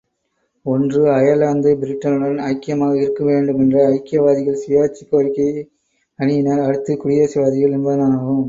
[0.65, 5.47] ஒன்று, அயர்லாந்து பிரிட்டனுடன் ஐக்கியமாக இருக்கவேண்டுமென்ற ஐக்கியவாதிகள் சுயாட்சி கோரிக்கை
[6.19, 8.39] அணியினர் அடுத்து குடியரசுவாதிகள் என்பனவாகும்.